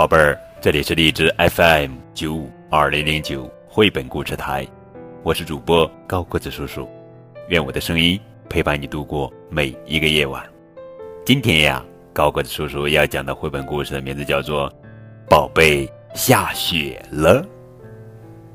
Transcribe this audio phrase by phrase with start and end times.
[0.00, 4.66] 宝贝儿，这里是荔枝 FM 九五二零零九绘本故事台，
[5.22, 6.88] 我是主播高个子叔叔，
[7.48, 10.42] 愿我的声音陪伴你度过每一个夜晚。
[11.22, 11.84] 今天呀，
[12.14, 14.70] 高个子叔叔要讲的绘本故事的名字叫做
[15.28, 17.42] 《宝贝下雪了》，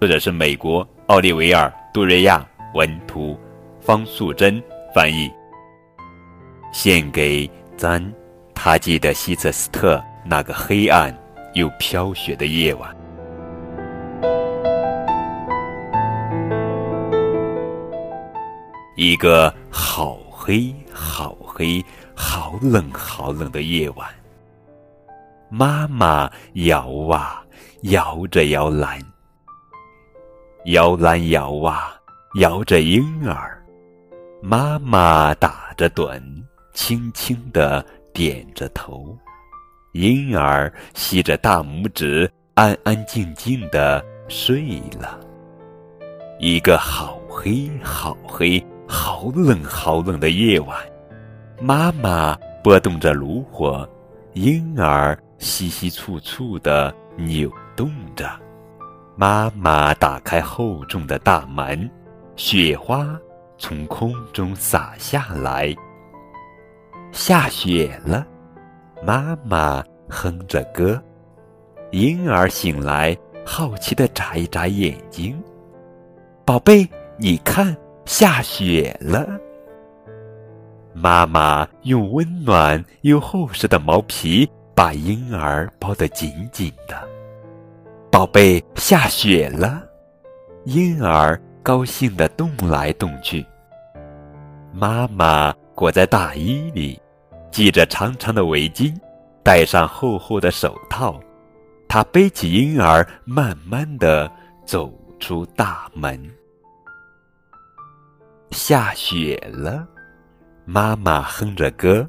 [0.00, 2.42] 作者是美国奥利维尔·杜瑞亚
[2.72, 3.38] 文图，
[3.82, 4.62] 方素珍
[4.94, 5.30] 翻译，
[6.72, 8.02] 献给咱
[8.54, 11.14] 他记得希瑟斯特那个黑暗。
[11.54, 12.94] 又飘雪的夜晚，
[18.96, 24.08] 一个好黑、好黑、好冷、好冷的夜晚。
[25.48, 27.44] 妈妈摇啊
[27.82, 28.98] 摇着摇篮，
[30.66, 31.94] 摇篮摇啊
[32.40, 33.64] 摇着婴儿。
[34.42, 36.20] 妈妈打着盹，
[36.72, 39.16] 轻轻地点着头。
[39.94, 45.20] 婴儿吸着大拇指，安安静静的睡了。
[46.40, 50.76] 一个好黑、好黑、好冷、好冷的夜晚，
[51.60, 53.88] 妈妈拨动着炉火，
[54.32, 58.28] 婴儿稀稀簇簇的扭动着。
[59.14, 61.88] 妈妈打开厚重的大门，
[62.34, 63.16] 雪花
[63.58, 65.72] 从空中洒下来。
[67.12, 68.26] 下雪了。
[69.06, 70.98] 妈妈哼着歌，
[71.90, 75.38] 婴儿醒来，好奇的眨一眨眼睛。
[76.42, 76.88] 宝贝，
[77.18, 79.28] 你看，下雪了。
[80.94, 86.96] 妈妈用温暖又厚实的毛皮把婴儿包得紧紧的。
[88.10, 89.82] 宝贝，下雪了。
[90.64, 93.44] 婴儿高兴地动来动去。
[94.72, 96.98] 妈妈裹在大衣里。
[97.54, 98.92] 系着长长的围巾，
[99.44, 101.20] 戴上厚厚的手套，
[101.86, 104.28] 他背起婴儿，慢慢的
[104.66, 106.20] 走出大门。
[108.50, 109.86] 下雪了，
[110.64, 112.04] 妈妈哼着歌，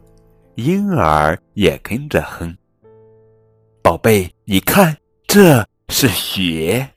[0.55, 2.57] 婴儿也跟着哼。
[3.83, 4.97] 宝贝，你看，
[5.27, 6.89] 这是雪。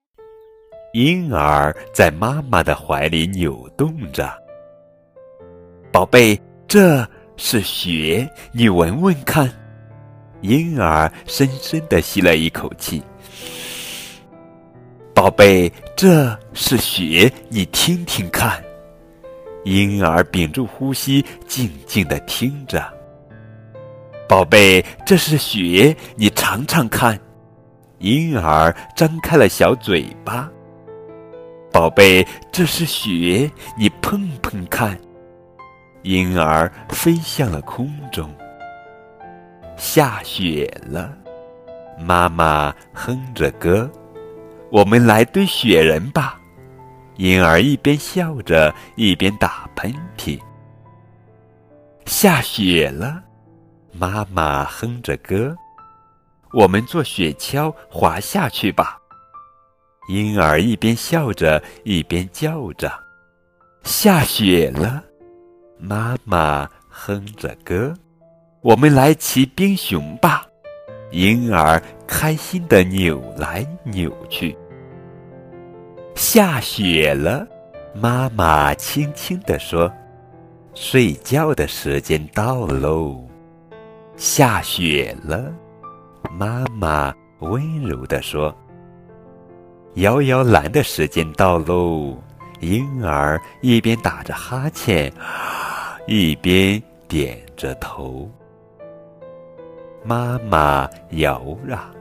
[0.95, 4.33] 婴儿在妈妈的怀里扭动着。
[5.93, 7.07] 宝贝，这。
[7.39, 9.49] 是雪，你闻闻看。
[10.41, 13.01] 婴儿深深的吸了一口气。
[15.15, 18.63] 宝贝，这是雪，你听听看。
[19.65, 22.85] 婴儿屏住呼吸，静静的听着。
[24.29, 27.19] 宝贝，这是雪，你尝尝看。
[27.99, 30.51] 婴儿张开了小嘴巴。
[31.73, 34.99] 宝贝，这是雪，你碰碰看。
[36.03, 38.33] 婴儿飞向了空中。
[39.77, 41.17] 下雪了，
[41.99, 43.91] 妈妈哼着歌
[44.71, 46.39] ：“我们来堆雪人吧。”
[47.17, 50.41] 婴儿一边笑着一边打喷嚏。
[52.07, 53.23] 下雪了，
[53.93, 55.57] 妈妈哼着歌
[56.55, 58.99] ：“我们坐雪橇滑下去吧。”
[60.09, 62.91] 婴儿一边笑着一边叫着
[63.85, 65.05] ：“下雪了。”
[65.79, 67.95] 妈妈哼着歌
[68.63, 70.45] ：“我们来骑冰熊吧。”
[71.13, 74.57] 婴儿开心的扭来扭去。
[76.15, 77.47] 下雪了，
[77.95, 79.91] 妈妈轻轻地说
[80.75, 83.25] ：“睡觉的时间到喽。”
[84.17, 85.53] 下雪了，
[86.33, 88.55] 妈妈温柔地说
[89.95, 92.21] ：“摇摇篮的时间到喽。”
[92.61, 95.13] 婴儿一边打着哈欠。
[96.11, 98.31] 一边点着头，
[100.03, 101.93] 妈妈摇啊，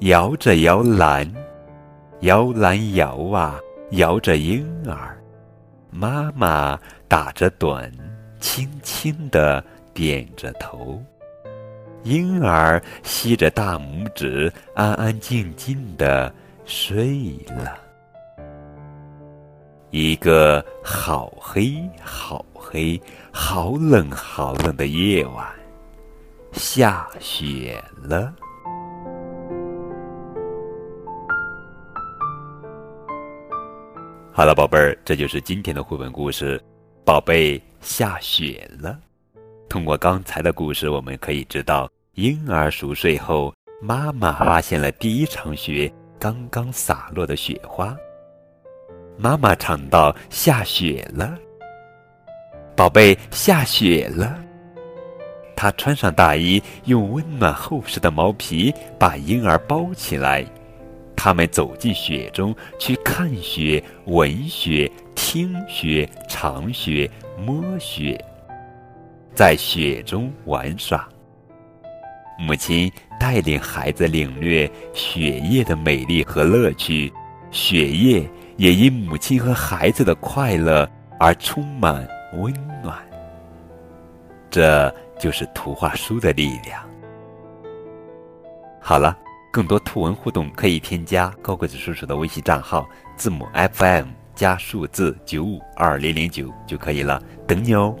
[0.00, 1.26] 摇着摇篮，
[2.20, 3.58] 摇篮摇啊，
[3.92, 5.18] 摇着婴儿。
[5.88, 6.78] 妈妈
[7.08, 7.90] 打着盹，
[8.38, 9.64] 轻轻地
[9.94, 11.02] 点着头。
[12.02, 16.30] 婴儿吸着大拇指，安安静静地
[16.66, 17.87] 睡了。
[19.90, 23.00] 一个好黑，好黑，
[23.32, 25.46] 好冷，好冷的夜晚，
[26.52, 28.32] 下雪了。
[34.30, 36.62] 好了，宝贝儿，这就是今天的绘本故事。
[37.04, 38.98] 宝贝，下雪了。
[39.70, 45.90] 通过刚才的故事，我们可以知道，婴儿熟睡后，妈妈发现了第一场雪
[46.20, 47.96] 刚刚洒落的雪花。
[49.20, 51.36] 妈妈唱到：“下雪了，
[52.76, 54.38] 宝贝，下雪了。”
[55.56, 60.46] 她穿上大衣，用温暖厚实的毛皮把婴儿包起来。
[61.16, 68.16] 他们走进雪中，去看雪、闻雪、听雪、尝雪、摸雪，
[69.34, 71.08] 在雪中玩耍。
[72.38, 72.88] 母亲
[73.18, 77.12] 带领孩子领略雪夜的美丽和乐趣，
[77.50, 78.22] 雪夜
[78.58, 80.86] 也因母亲和孩子的快乐
[81.18, 82.52] 而充满温
[82.82, 82.98] 暖。
[84.50, 86.86] 这就是图画书的力量。
[88.78, 89.16] 好了。
[89.50, 97.96] 更多图文互动可以添加高个子叔叔的微信账号，字母 FM 加数字九五二零零九就可以了，等你哦。